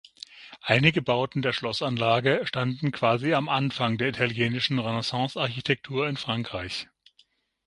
[0.63, 6.87] Einige Bauten der Schlossanlage standen quasi am Anfang der italienischen Renaissance-Architektur in Frankreich.